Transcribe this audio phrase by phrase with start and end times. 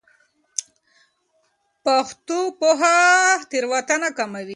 [1.85, 2.97] پښتو پوهه
[3.49, 4.49] تېروتنې کموي.